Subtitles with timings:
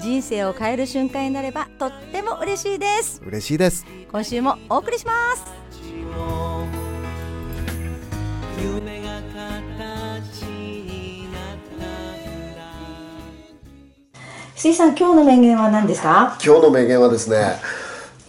[0.00, 3.22] 人生を変える瞬間になればとっても嬉しいです。
[3.24, 3.86] 嬉しいです。
[4.10, 5.44] 今週もお送りします。
[8.62, 11.42] 夢が形になっ
[11.78, 11.86] た
[14.56, 16.38] 水井さん今日の名言は何ですか？
[16.44, 17.56] 今日の名言はですね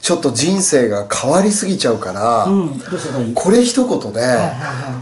[0.01, 2.79] ちょっと人生が変わりすぎちゃうから、うん
[3.33, 4.21] これ一言で、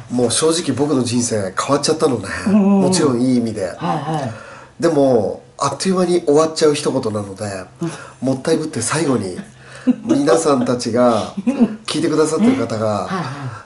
[0.09, 4.33] もう正直僕の人生変わっちゃったのね、もちろんいい意味で、はいは
[4.79, 4.81] い。
[4.81, 7.45] でもあっという間に終わっちゃう一言なので、
[8.19, 9.37] もったいぶって最後に
[10.03, 11.33] 皆さんたちが
[11.85, 13.07] 聞いてくださってる方が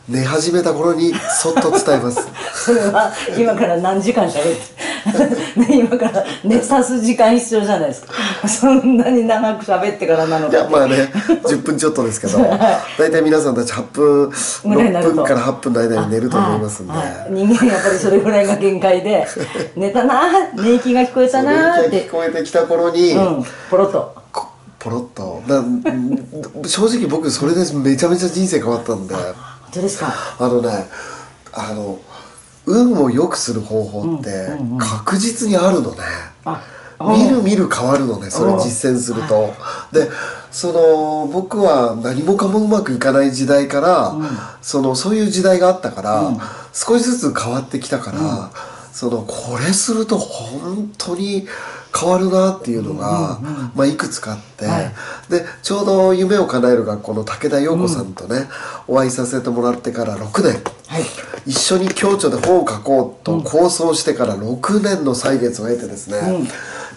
[0.08, 2.28] 寝始めた頃にそっと伝えます。
[2.66, 4.77] それは今から何時間喋って
[5.56, 8.14] ね今から寝さす時間必要じゃないですか。
[8.48, 11.12] そんなに長く喋ってからなのいかやまあね
[11.44, 12.40] 10分ちょっとですけど。
[12.98, 15.16] 大体皆さんたち8分6ぐらいになると。
[15.16, 17.28] 分から8分の間に寝ると思いますんで、はい。
[17.30, 19.28] 人間やっぱりそれぐらいが限界で
[19.76, 20.24] 寝たな
[20.56, 22.06] 寝息が聞こえたなーって。
[22.06, 24.16] 聞こえてきた頃に、うんポロッと。
[24.32, 24.48] こ
[24.80, 25.42] ポロッと。
[25.48, 25.64] な
[26.68, 29.16] 正直僕それでめちゃめちゃ人生変わったんで。
[29.16, 29.24] 本
[29.72, 30.14] 当ですか。
[30.40, 30.88] あのね
[31.54, 31.98] あの
[32.68, 35.98] 運を良くする方法って確実にあるのね、
[36.46, 36.62] あ
[37.00, 39.54] 見る見る変わるのねそれ実践すると、
[39.92, 40.10] で
[40.52, 44.16] その僕は何もかもうまくいかない時代から、
[44.62, 46.32] そのそういう時代があったから、
[46.74, 48.52] 少しずつ変わってきたから、
[48.92, 51.48] そのこれすると本当に
[51.96, 53.40] 変わるなっていうのが、
[53.76, 54.94] まあ、いくつかあって、はい。
[55.30, 58.48] でちょうど夢を叶える学校の武田陽子さんとね、
[58.88, 61.04] お会いさせてもらってから6年、はい
[61.48, 66.46] 一緒に共著で本を書こうと構想してから6年の歳月を経てですね、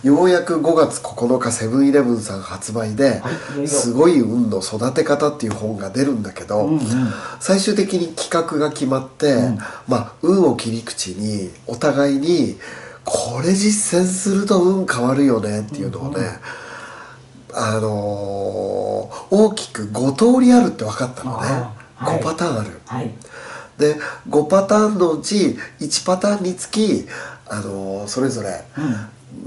[0.02, 3.22] ようやく5月9日セブンイレブンさん発売で
[3.54, 6.68] いよい「よすごい運の育て方」っていう本が出るんだけど、
[7.38, 9.50] 最終的に企画が決まって、
[9.86, 12.58] まあ運を切り口にお互いに
[13.04, 16.40] これ実践すると運変わるよねっていうのをね、
[17.52, 21.46] あのー大きく5通りあるって分かったのね、
[21.94, 22.18] はい。
[22.18, 22.80] 5パターンある。
[22.86, 23.10] はい
[23.80, 23.96] で
[24.28, 27.06] 5パターンのうち1パターンにつき、
[27.48, 28.64] あのーそれぞれ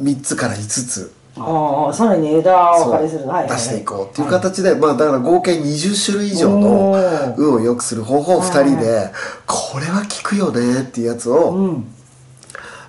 [0.01, 7.35] 3つから5つ、ああさらに枝そう分かれするはい出していこうっていう形で、まあだから合計20種類以上おのー。
[7.37, 9.11] 運を良くする方法を2人で、
[9.45, 11.87] これは効くよねっていうやつをうん。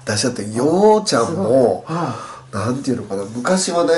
[0.05, 2.15] 出し合って、ようちゃんも、は
[2.53, 3.93] なんていうのかな昔はね、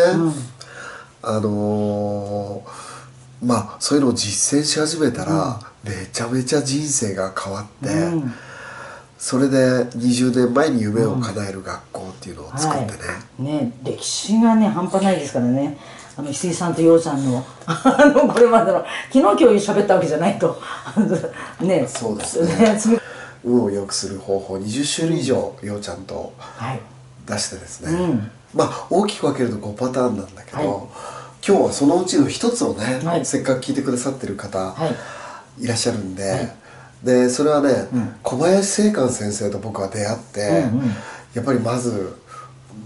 [1.23, 2.87] あのー
[3.43, 8.34] まあそういうのを実践し始めたら、めちゃめちゃ人生が変わって、うん。
[9.19, 15.76] それで20年前に夢を叶える学校っていうのを作ってね、はい、ね歴史がね半端ないですからね。
[16.19, 20.60] あの翡翠さんとようちゃんの あのこれまでの昨日今日喋ったわけじゃないと。
[21.60, 21.86] ね。
[21.88, 22.78] そうです ね。
[23.44, 26.80] 運を良くする方法20種類以上ようちゃんとはい。
[27.26, 28.30] 出してですね、うん。
[28.54, 30.66] まあ大きく分けると5パターンなんだけど、はい。
[31.47, 33.26] 今日はそのうちの一つをね、はい。
[33.26, 34.74] せっかく聞いてくださってる方、は
[35.59, 36.49] いいらっしゃるんで、
[37.03, 37.89] でそれはね、
[38.22, 40.91] 小林正観先生と僕は出会って、うんうん。
[41.34, 42.17] やっぱりまず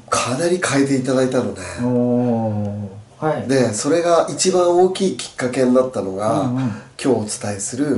[0.08, 3.48] かなり変えていただいたのね、はい。
[3.48, 6.62] でそれが一番大きいきっかけになったのが、うんうん。
[6.62, 7.96] 今日お伝えする、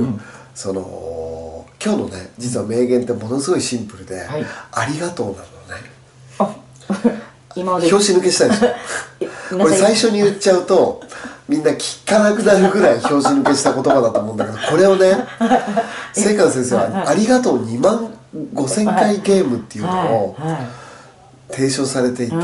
[0.53, 4.45] その今日のね実は名言ってものすごいシンプルで「はい。
[4.71, 5.91] ありがとう」なのね。
[6.39, 6.55] あ
[7.55, 7.89] 今まで。
[7.89, 8.67] 拍子抜けしたでしょ
[9.19, 11.01] えこれ最初に言っちゃうと
[11.47, 15.25] みんな聞かなくなるぐらい拍子抜けした言葉だと思うんだけどこれをね
[16.15, 18.09] 清川先生は「ありがとう2万
[18.53, 20.35] 5,000回ゲーム」っていうのを
[21.51, 22.35] 提唱されていて、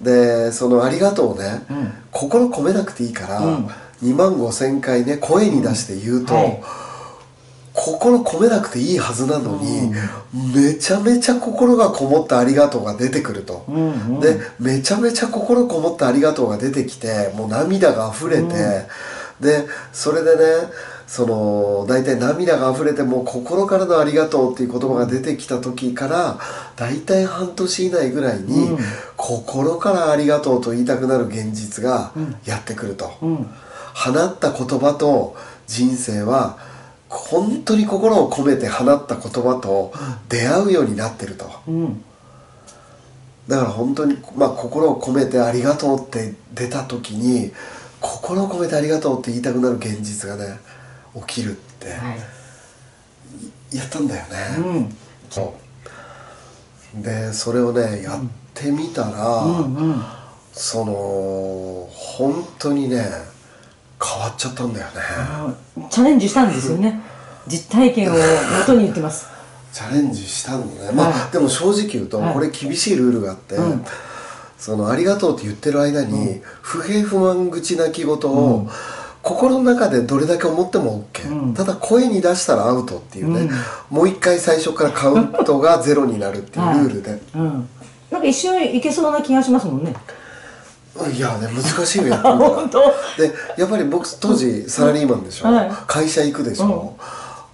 [0.00, 1.62] でその「ありがとう」をね、
[2.10, 3.70] 心込めなくていいから、うん。
[4.02, 6.60] 2万5,000回ね声に出して言うと、はい
[7.84, 9.92] 心込めなくていいはずなのに、
[10.54, 13.66] めちゃめちゃ心がこもった「ありがとう」が出てくると。
[13.68, 13.78] うんう
[14.16, 18.86] んでめちゃめちゃ心こもった「ありがとう」が出てきてもう涙が溢れて、
[19.38, 20.42] でそれでね
[21.06, 26.38] その大体涙が溢れてもう心からの「ありがとう」っていう言葉が出てきた時から
[26.76, 28.78] 大体半年以内ぐらいに、うん。
[29.16, 32.12] 心から「ありがとう」と言いたくなる現実が
[32.46, 33.12] やってくると。
[33.20, 33.46] うん
[33.94, 35.36] 放った言葉と
[35.68, 36.58] 人生は
[37.14, 39.92] 本当に心を込めて放った言葉と
[40.28, 41.48] 出会うようになってると。
[41.68, 42.04] うん。
[43.48, 47.52] だから本当に、まあ、心を込めて「ありがとう」って出た時に
[48.00, 50.58] 心を込めてありがとうって言いたくなる現実がね
[51.26, 51.94] 起きるっては
[53.72, 53.76] い。
[53.76, 54.28] やったんだよね、
[54.58, 54.96] うん。
[55.30, 55.54] そ
[56.98, 57.02] う。
[57.02, 58.20] でそれをねやっ
[58.54, 60.02] てみたら、うんうん。
[60.52, 63.04] その本当にね
[64.02, 64.92] 変わっちゃったんだよね。
[65.90, 67.00] チャレンジしたんですよね
[67.46, 68.16] 実体験を
[68.58, 69.26] 元に言ってます。
[69.72, 70.92] チャレンジしたのね。
[70.92, 71.32] まあ、はい。
[71.32, 72.34] でも正直言うと、はい。
[72.34, 73.84] これ厳しいルールがあって、うん。
[74.56, 78.68] その「ありがとう」って言ってる間に、不平不満口泣き言を、
[79.22, 81.54] 心の中でどれだけ思っても OK、うん。
[81.54, 83.40] ただ声に出したらアウトっていうね、
[83.90, 83.96] うん。
[83.96, 87.68] もう一回最初からカウントがゼロになるっていうルールで、うん。
[88.10, 89.94] なんか一瞬いけそうな気がしますもんね。
[91.12, 92.38] いやね難しいよやってみたら。
[92.38, 92.80] 本当？
[93.18, 95.70] でやっぱり僕当時サラリーマンでしょ、はい。
[95.86, 96.96] 会社行くでしょ、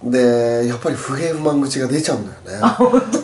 [0.03, 2.61] でやっぱり不平不満口が出ちゃうんだよね。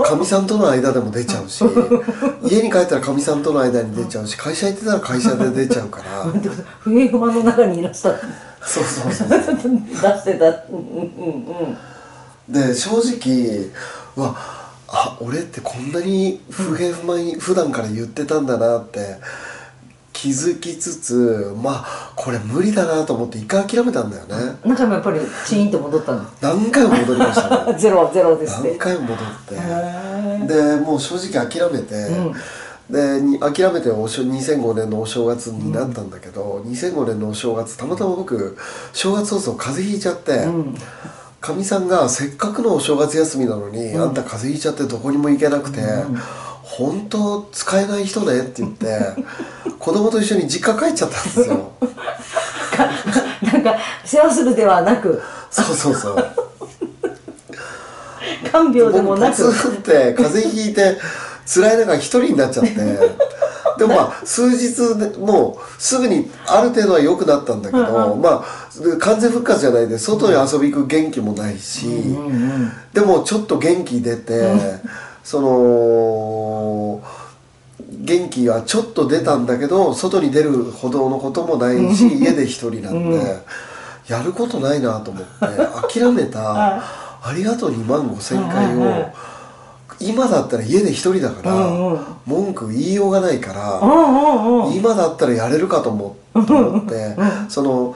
[0.04, 1.64] かみさんとの間でも出ちゃうし
[2.46, 6.26] 家に帰ったらかみさんとの間に出ちゃうし会社行ってたら会社で出ちゃうから。
[6.80, 8.10] 不平不満の中にいらした
[8.66, 10.46] そうそうそう 出してた。
[10.46, 11.78] うんうんうん
[12.50, 13.70] で正直
[14.16, 14.36] わ
[14.88, 19.18] あ俺ってこんなに不平不満普段から言ってたんだなって
[20.18, 24.58] 気づきつつまあこれ無理だなと思って一回諦めたんだよね。
[24.66, 27.74] 何回もやっぱりチーンと戻ったん何回も戻りましたね。
[27.78, 28.70] ゼロゼロですって。
[28.70, 29.18] 何回も戻っ
[29.48, 29.56] て。
[29.56, 32.34] へでもう正直諦めて、うん。
[32.90, 38.58] でに諦めておしょ2005年のお正月になったんだけど、2005年のお正月たまたま僕
[38.94, 40.76] 正月早々風邪ひいちゃってん。
[41.40, 45.82] かみ、さんがせっかくのお正月休みなのに、あんた風邪ひいちゃってどこにも行けなくて、
[46.68, 49.00] 本当使えない人ねって言って
[49.80, 51.72] 子供と一緒に実家帰っちゃったんですよ。
[53.42, 55.22] なんか世話するではなく。
[55.50, 56.28] そうそうそう。
[58.52, 59.46] 看病でもなく。
[59.46, 60.98] 僕ポって風邪ひいて
[61.46, 62.76] 辛い中一人になっちゃって。
[63.78, 74.42] でもまあ数日でもうすぐにある程度は良くなったんだけど、まあ完全復活じゃないで外に遊び行く元気もないし、うんうんでもちょっと元気出て、
[75.24, 75.50] その
[78.08, 83.20] 元気はちょっと出たんだけど外に出るほどのこともないし家で一人なんで、
[84.08, 86.82] やることないなと思って諦めた
[87.22, 89.10] 「ありがとう2万5千回を」
[90.00, 91.52] 今だったら家で一人だから、
[92.28, 93.82] 文句言いようがないから、
[94.72, 97.16] 今だったらやれるかと思って、
[97.50, 97.96] その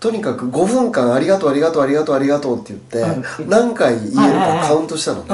[0.00, 5.26] とにかく5分間「ありがとうありがとうありがとうありがとう」って言って、何回言えるかカウントしたのね、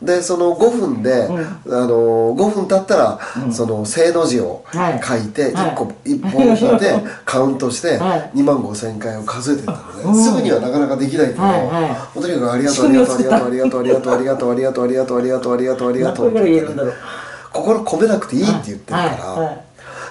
[0.00, 3.18] でその5分で、あの5分経ったら、
[3.52, 5.70] その正の字をはい書いてはい。
[5.72, 6.94] 1個1本引いて
[7.26, 8.30] カウントしてはい。
[8.36, 10.14] 2万5千回を数えてったのね、うん。
[10.16, 11.42] すぐにはなかなかできないけど、
[12.22, 16.92] とにかく「ありがとうありがとうありがとうありがとうありがとうありがとうありがとうありがとうありがとうありがとうありがとう」
[17.52, 19.04] 心込めなくていいって言ってるか
[19.36, 19.56] ら、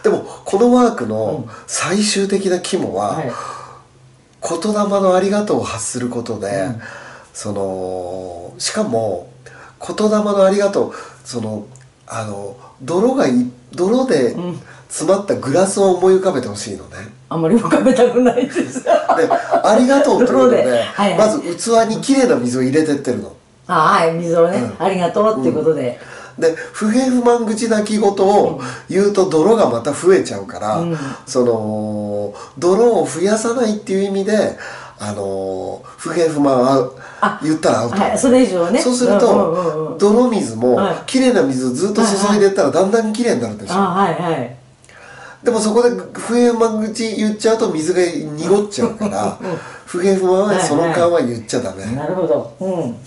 [0.04, 3.32] でもこのワークの最終的な肝は、はい
[4.42, 6.70] 言霊のありがとうを発することで、
[7.34, 9.30] そのしかも
[9.80, 10.94] 言霊のありがとう
[11.24, 11.68] その
[12.08, 13.32] あの泥がい
[13.74, 14.36] 泥で
[14.88, 16.98] 詰まったグラスを思い浮かべてほしいのね。
[17.30, 18.84] あんまり浮かべたくないです。
[18.84, 18.92] で
[19.30, 20.64] 「ありがとう」というの泥で。
[20.64, 21.18] で、はいはい。
[21.18, 23.34] まず器にきれいな水を入れてってるの。
[23.68, 26.00] あはい水をね、ありがとうっていうことで、
[26.40, 30.84] で不平不満口泣き言を言うと泥がまた増えちゃうから、
[31.26, 34.58] その泥を増やさないっていう意味で
[35.00, 38.80] あの不平不満は言ったらアウト、はいそれ以上ね。
[38.82, 39.98] そうするうんうんうんうん。
[39.98, 40.96] と泥水もはい。
[41.06, 42.52] きれいな水をずっと注いでい。
[42.52, 44.56] ったらだんだんきれいになるでしょ、あはいはい。
[45.44, 49.40] でもそこで不平不満口言っちゃうと水が濁っちゃうから
[49.86, 52.56] 不平不満はその間は言っちゃダメ、なるほど。
[52.60, 52.98] うん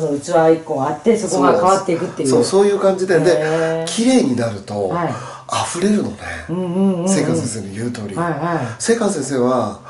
[0.00, 2.28] その器一個あってそこが変わっていくっていう。
[2.28, 3.16] そうそういう感じで。
[3.16, 3.86] へでー。
[3.86, 5.08] 綺麗になると、はい。
[5.48, 6.18] 溢れるのね、
[6.50, 8.82] うんうんうん聖寛先生の言う通り、はいはい。
[8.82, 9.80] 聖寛先生は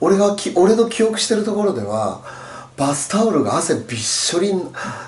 [0.00, 2.22] 俺がき俺の記憶してるところでは
[2.76, 4.54] バスタオルが汗びっしょり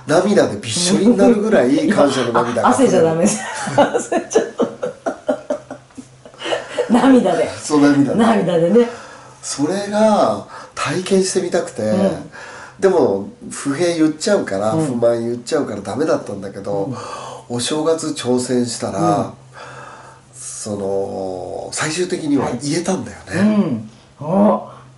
[0.07, 3.21] 涙でびっしょりになるぐらい感謝の涙があ汗じゃダメ。
[3.21, 3.41] で す
[3.77, 4.69] 汗ちょっと
[6.91, 7.49] 涙で。
[7.59, 8.19] そう涙で。
[8.19, 8.91] 涙でね。
[9.41, 11.83] それが体験してみたくて、
[12.83, 16.93] でも不平言っちゃうから、不満言っちゃうからダメだったんだけど、
[17.49, 19.33] お正月挑戦したら、
[20.35, 23.85] その最終的には言えたんだようね、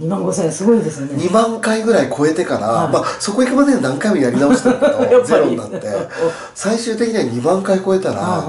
[0.00, 1.14] 2万5000円すごいですよね。
[1.14, 5.80] 2万回ぐらい超えてから、まあそこ行くまでに何回もやり直してるけどゼロになって。
[6.54, 8.44] 最終的には2万回超えたら、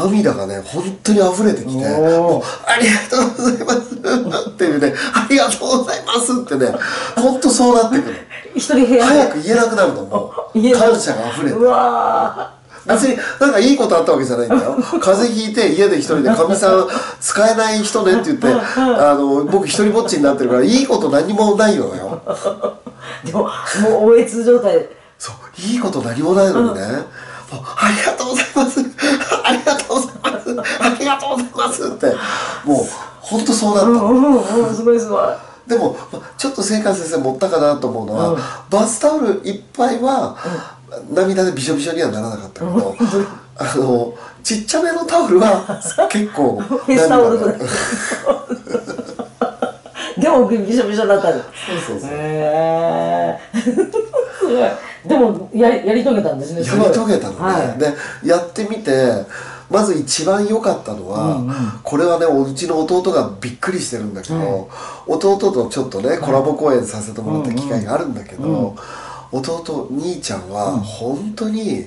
[0.00, 3.94] 涙がね本当に溢れてきてもう「ありがとうございます」
[4.50, 6.74] っていうね「ありがとうございます」ってね
[7.14, 8.16] 本当そうなってくる。
[8.54, 9.02] 一人部屋で。
[9.02, 10.72] 早く言えなくなるのもう。
[10.72, 11.56] 感謝が溢れて。
[11.56, 14.76] うわ別になんかいいことあったわけじゃないんだよ。
[15.00, 16.88] 風邪ひいて家で一人でかみさん
[17.20, 22.20] 使えない人ねって言ってあの僕一人ぼっちになってるからいいこと何もないのよ。
[23.24, 23.48] でもも
[24.06, 24.88] うおえつ状態。
[25.18, 26.86] そういいこと何もないのにね、
[27.52, 28.80] もうありがとうございます。
[29.44, 30.50] ありがとうございます。
[30.80, 31.84] ありがとうございます。
[31.84, 32.06] って。
[32.64, 32.86] もう
[33.20, 33.90] 本当そうだった。
[33.90, 35.20] の、うんうんうんすごいすごい。
[35.66, 38.36] でもまちょっと聖寛先生持ったかなと思うのは、
[38.68, 40.36] バスタオルいっぱいは、
[41.10, 42.96] 涙でびしょびしょにはならなかったけど、
[43.56, 45.80] あのちっちゃめのタオルは
[46.10, 47.58] 結構フェスタオルぐらい
[50.20, 51.34] でもびしょびしょだったの。
[51.34, 51.42] そう
[51.86, 52.10] そうそう。
[52.10, 53.38] へえ
[54.38, 54.70] すごい。
[55.06, 56.62] でもやりやり遂げたんですね。
[56.62, 57.78] すやり遂げたのね、はい。
[57.78, 57.94] で
[58.24, 59.24] やってみて
[59.68, 61.42] まず一番良かったのは、
[61.82, 64.68] これはねおうちの弟がびっくりしてるんだけど、
[65.06, 68.76] 弟とちょっとねコラボ公演させてもらった機会があるんだけど、
[69.32, 71.86] 弟兄ちゃんは本当に、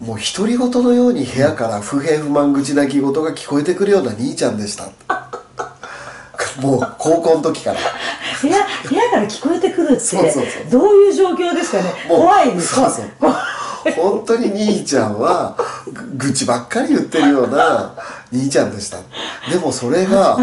[0.00, 4.90] もう独り言のように部屋から不平不満愚痴泣き言が聞こえてくるような兄ちゃんでした。
[6.60, 7.78] もう高校の時から。
[8.42, 10.44] 部屋部屋から聞こえてくるってそうそうそう。
[10.70, 11.84] どういう状況ですかね。
[12.08, 12.74] 怖いです。
[12.74, 13.10] そうそう
[13.96, 15.56] 本当に兄ちゃんは
[15.92, 17.94] ぐ愚痴ばっかり言ってるような
[18.32, 18.98] 兄ちゃんでした。
[19.50, 20.36] でもそれが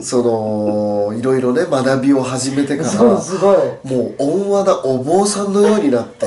[0.00, 3.56] そのいろいろね学びを始めてからそうすごい。
[3.84, 6.26] もう温和なお坊さんのようになって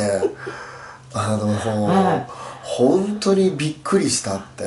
[1.13, 1.48] あの、
[1.88, 2.27] はい。
[2.63, 4.65] 本当にびっくりしたって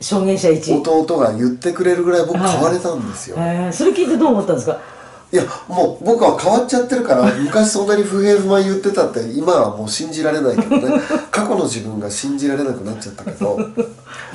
[0.00, 0.72] 証言者一。
[0.72, 4.78] 弟が言ってくれるぐらい僕変われたんですよ、えーそれ聞いてどう思ったんですか？
[5.34, 11.02] いやもう僕は変わっちゃってるから昔そんなに不平不満言ってたって今はもう信じられないけどね。
[11.32, 13.58] 過去の自分が信じられなくなっちゃったけど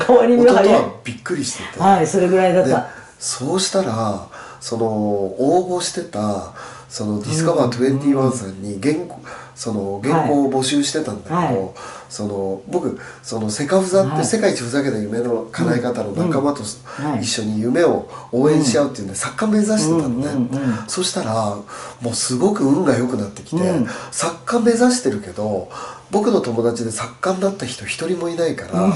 [0.05, 2.87] 変わり目弟はびっくりしてて、はいそれぐらいだっでた
[3.17, 4.27] そうしたら
[4.59, 6.51] その応募してた
[6.89, 9.21] そのディスカバー21さんに原稿
[9.55, 11.69] その原稿を募集してたんだけど、はい
[12.09, 14.25] その僕そのセカフザって、はい。
[14.25, 17.21] 世界一ふざけた夢の叶え方の仲間とはい。
[17.21, 20.49] 一緒に夢を応援し合うっていうんで、作家目指してたんうんうん
[20.87, 21.55] そしたら
[22.01, 25.69] もうすごく運が良くなってきて、うん作家目指してるけど
[26.11, 28.93] 僕の友達で作家になった人一人もいないから、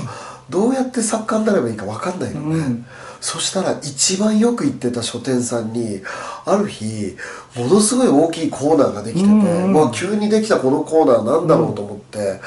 [0.49, 2.85] どうやって作家になればいいか分かんないのね、うん。
[3.21, 6.01] そしたら一番よく行ってた書店さんに
[6.45, 7.15] ある日
[7.55, 12.41] ものすごい大きいコーナーができてて、うんうんまあ、急にできたこのコーナーなんだろうと思って、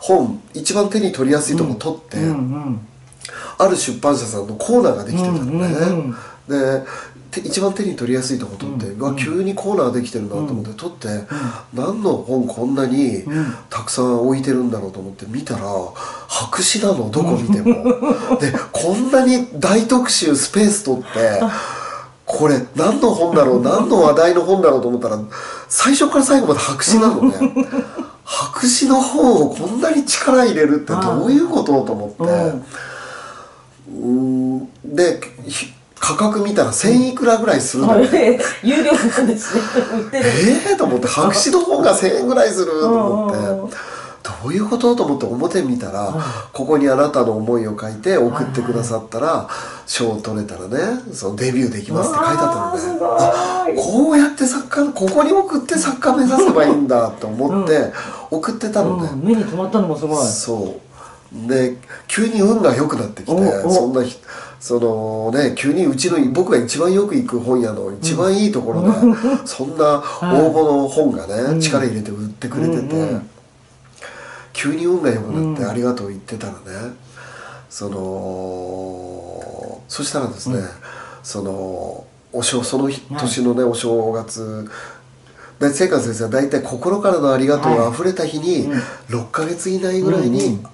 [0.00, 2.34] 本一番手に取りやすいとこ取って、うんう
[2.70, 2.86] ん
[3.58, 6.16] ある出版社さんのコーナーができてたのね、うんうん
[6.48, 6.82] で
[7.30, 11.08] て一番手に取りやすいとこ取って、うわ急にコーナーできてるなと思って取って、
[11.72, 13.22] 何の本こんなに
[13.68, 15.60] たくさん置いてるんだろうと思って見たら
[16.28, 17.84] 白紙なのどこ見ても。
[18.40, 21.40] でこんなに大特集スペース取って
[22.26, 25.18] これ何の本だろう何の話題の本だろうと思ったら
[25.68, 27.34] 最初から最後まで白紙なのね
[28.30, 32.24] 白紙の本をこんなに力入れるってどういうことと思って。
[33.92, 34.66] うん。
[34.84, 38.00] でひ価格見たら1000いくらぐらいするの、
[38.62, 39.62] 有料なんですね。
[39.94, 40.24] 売ってる。
[40.70, 43.76] えー、と思って白紙の方が1000円ぐらいすると思って
[44.42, 46.14] どういうことと思って表見たら、
[46.52, 49.48] ここにあなたの思いを書いて送ってくださったら
[49.86, 50.78] 賞を取れたらね
[51.12, 53.82] そのデビューできますって書いてあったのね。
[53.82, 57.92] こうやって作家ここに送って作家目指せばいいんだと思って
[58.30, 59.24] 送ってたのね、うん。
[59.24, 60.26] 目に留まったのもすごい。
[60.26, 60.90] そう。
[61.48, 61.76] で
[62.08, 63.32] 急に運が良くなってきて
[63.68, 64.18] そんなひ
[64.58, 68.88] そのね急にうちの僕が一番よく行く本屋の一番いいところで、
[69.44, 70.02] そんな応
[70.52, 73.29] 募の本がね、力入れて売ってくれてて、うんうん
[74.60, 76.58] 急に運が良くなってありがとう言ってたらね、
[77.70, 80.58] そのそしたらですね、
[81.22, 84.68] そのお正その年のねお正月。
[85.58, 88.68] で聖寛先生は大体心からのありがとうが溢れた日に、
[89.08, 90.66] 6ヶ月以内ぐらいに、うん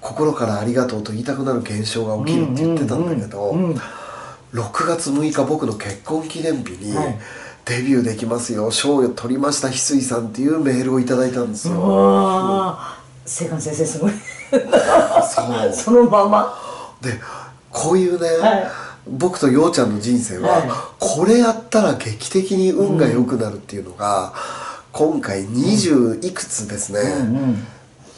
[0.00, 3.76] 心からありがとうと言いたくなる現象が起きるって言ってたんだけど、うんうんうん。
[4.54, 7.18] 6月6日僕の結婚記念日に、はい。
[7.68, 12.78] デビューできますよ賞を取りました翡翠さんっていうメールをいただいたんですうよ、
[13.28, 14.12] わー聖寛先生すごい。
[14.12, 15.72] そう。
[15.72, 16.54] そのまま。
[17.00, 17.20] で
[17.70, 18.66] こういうね、はい。
[19.06, 20.70] 僕とようちゃんの人生は、はい。
[20.98, 24.32] これやったら劇的に運が良くなるっていうのが、
[24.92, 27.66] 今回20いくつですね、うん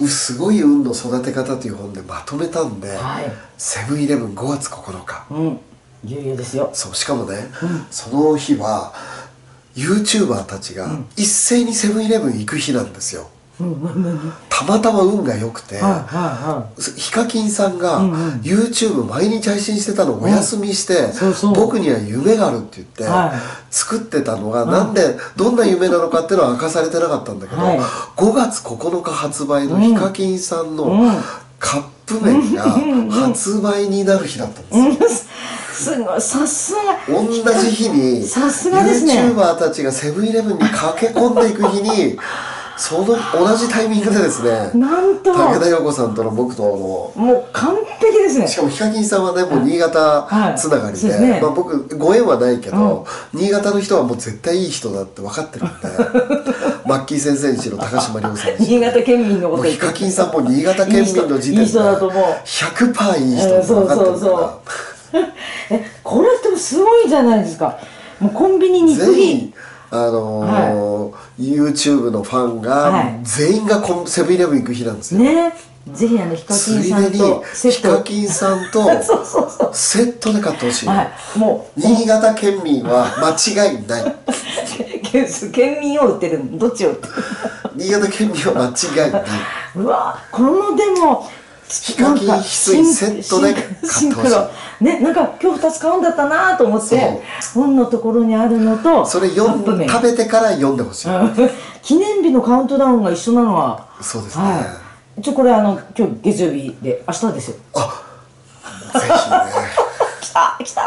[0.01, 0.09] うん。
[0.09, 3.31] すごい運の育て方という本でまとめたんで、はい。
[3.59, 5.27] セブンイレブン5月9日。
[5.31, 5.61] うん。
[6.03, 6.71] ですよ。
[6.73, 7.51] そうしかもね、
[7.91, 8.93] その日は
[9.77, 13.29] YouTuber たちが一斉にセブンイレブン行く日なんですよ
[14.49, 18.01] たまたま運が良くて、はいはヒカキンさんが
[18.43, 21.13] YouTube 毎日配信してたのをお休みして、
[21.55, 23.73] 僕には夢があるって言って、はい。
[23.73, 27.79] 作ってたのが、なんでどんな夢なのかっていうのは明かされてなかったんだけど、はい。
[27.79, 31.11] 5月9日発売のヒカキンさんのうん。
[31.61, 32.63] カップ麺が
[33.11, 35.31] 発売になる日だったんですよ。
[35.73, 36.99] すごいさすが。
[37.07, 39.21] 同じ日にさすがですね。
[39.23, 42.19] YouTuber たちがセブンイレブンに駆け込んでいく日に
[42.81, 45.35] その同じタイミングでですねなんと。
[45.35, 46.71] 武田陽子さんとの僕との。
[46.71, 48.49] もう完璧ですね。
[48.49, 51.41] しかもヒカキンさんはねもう新潟つながりで,、はいね。
[51.43, 55.75] まあ、僕ご縁はないけど、新潟の人はもう絶対いい人だって分かってるんで
[56.89, 62.25] マッキー先生にしろ高島亮さんにしろ新潟県民のことヒカキンさんも新潟県民の時点でいい人だと思う。
[62.47, 64.27] 100%いい人って分かってるか
[65.13, 65.21] ら、
[65.71, 67.79] えこれってすごいじゃないですか。
[68.21, 69.55] もうコンビニに行く全日員
[69.93, 73.21] あのー YouTube のファンが、はい。
[73.23, 75.53] 全員がコンセブンイレブン行く日なんですよ、ね。
[75.93, 81.05] ぜひあのヒカつキンさんとセヒカキンさんとセットで買ってほしい、は
[81.35, 81.39] い。
[81.39, 83.31] もう新潟県民は間
[83.67, 84.17] 違いない。
[85.53, 86.43] 県民を売ってる。
[86.53, 87.13] どっちを売ってる
[87.75, 89.23] 新潟県民は間違いない。
[89.77, 91.29] うわこのでも
[91.71, 93.67] ヒカキン翡翠セットで買っ
[94.09, 94.33] てほし
[94.81, 97.23] いねなんか今日2つ買うんだったなと思って
[97.55, 101.51] 本のところにあるのとそれ読ん食べてから読んでほしい、う ん
[101.83, 103.89] 記念日のカウントダウンが一緒なのは。
[104.01, 104.61] そうですね、は
[105.17, 105.21] い。
[105.21, 107.57] 一応これあの今日月曜日で明日ですよ。
[107.75, 108.03] あ
[108.95, 109.17] ぜひね。
[110.21, 110.83] 来 た来た。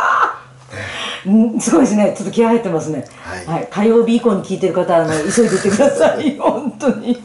[1.25, 2.13] うんすごいですね。
[2.17, 3.07] ちょっと気合入ってますね。
[3.45, 3.67] はい。
[3.71, 6.37] 火曜日以降に聞いてる方はあの急いでいってください。
[6.39, 7.21] 本当に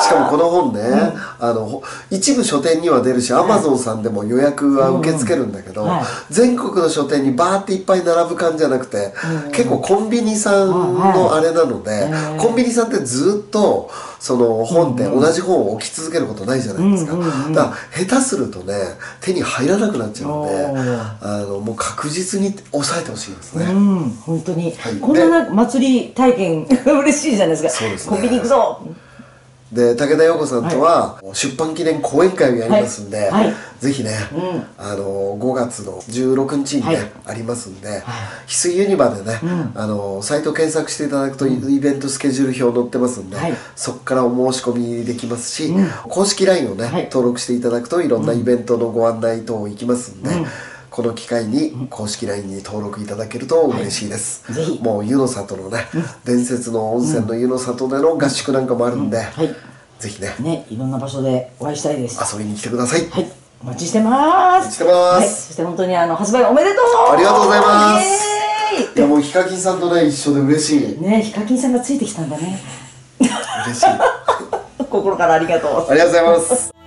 [0.00, 0.80] しかもこの本ね、
[1.38, 6.04] あのほ一部書店には出るし、アマゾンさんでも予約は受け付けるんだけど、はい。
[6.30, 9.12] 全国の書店にバーっていっぱい並ぶ感じじゃなくて、
[9.52, 18.74] 結構コンビニさんのあれなので、コンビニさんってずっとその本って同じ本を置き続けることないじゃないですか、だから下手するとね
[19.20, 20.66] 手に入らなくなっちゃうので
[21.22, 24.96] あのもう確実に抑えてほしいですね、うん本当に、はい。
[24.96, 27.70] こんな祭り体験 嬉しいじゃないですか。
[27.70, 28.16] すね。
[28.16, 28.80] コンビニ行くぞ
[29.72, 33.46] で武田陽子さんとは出版記念講演会をやりますんで、はい。
[33.46, 33.54] はい。
[33.78, 34.10] ぜひね、
[34.76, 37.12] あの5月の16日にね、はい。
[37.26, 39.38] ありますんで、翡翠ユニバでね、
[39.74, 43.54] あのサイト検索していただくとイベントスケジュール表載ってますんで、はい。
[43.76, 45.72] そこからお申し込みできますし、
[46.08, 47.04] 公式 LINE をね、はい。
[47.04, 50.30] 登録していただくといろんなイベントのご案内等行きますんで、
[51.00, 54.82] この機会に公式 LINE に登録いただけると嬉しいです、ぜひ。
[54.82, 55.86] もう湯の里のね、
[56.26, 59.48] 伝説の温泉の湯の里での合宿なんかもあるんで、はい。
[59.98, 60.34] ぜひね。
[60.40, 62.20] ねいろんな場所でお会いしたいです。
[62.36, 63.32] 遊びに来てください、はい。
[63.62, 64.12] お待ちしてます。
[64.12, 64.92] お待ちしてます。
[64.92, 67.14] はい、そして本当にあの発売おめでとう。
[67.14, 68.98] ありがとうございます。
[68.98, 71.00] いやもうヒカキンさんとね一緒で嬉しい。
[71.00, 72.60] ねヒカキンさんがついてきたんだね。
[73.20, 73.86] 嬉しい。
[73.86, 74.00] あ
[74.90, 75.94] 心からありがとう。
[75.94, 76.79] りがとうございます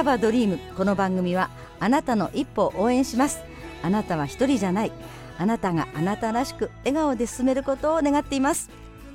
[0.00, 3.42] We have a dream この番組はあなたの一歩を応援します。
[3.82, 4.92] あなたは一人じゃない。
[5.36, 8.70] あなたがあなたらしく笑顔で進めることを願っています。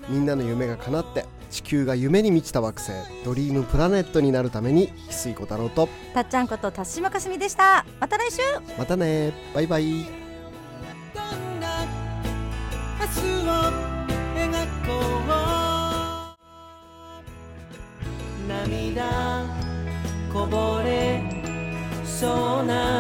[0.08, 2.92] みんなの夢が叶って地球が夢に満ちた惑星
[3.24, 5.90] ドリームプラネットになるために翡翠小太郎と。
[6.14, 7.84] たっちゃんこと辰島かすみでした。
[8.00, 8.42] また来週。
[8.78, 9.34] またね。
[9.56, 10.06] バイバイ。
[11.16, 11.84] どんな
[13.00, 13.54] 明日を
[14.36, 14.52] 描
[14.86, 14.94] こ
[18.44, 18.48] う。
[18.48, 19.66] 涙
[20.32, 20.75] こぼれ
[22.16, 22.95] そうな